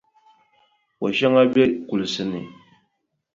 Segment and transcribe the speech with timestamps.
[0.97, 2.39] Koʼ shɛŋa be kulisi ni.